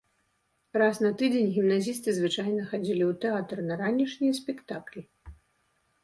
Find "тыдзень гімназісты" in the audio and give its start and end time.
1.21-2.09